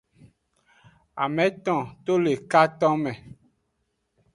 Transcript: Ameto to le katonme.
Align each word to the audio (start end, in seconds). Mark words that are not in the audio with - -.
Ameto 1.25 1.77
to 2.05 2.13
le 2.23 2.31
katonme. 2.51 3.11